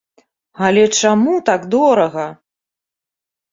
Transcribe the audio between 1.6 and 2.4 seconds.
дорага?!